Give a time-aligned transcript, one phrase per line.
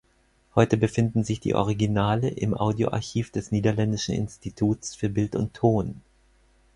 [0.55, 6.01] Heute befinden sich die Originale im Audio-Archiv des niederländischen Instituts für Bild und Ton.